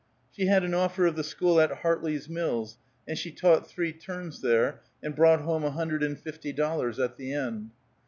[0.31, 4.41] She had an offer of the school at Hartley's Mills, and she taught three terms
[4.41, 7.69] there, and brought home a hundred and fifty dollars at the end.